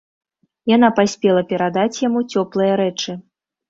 [0.75, 3.11] Яна паспела перадаць яму цёплыя рэчы.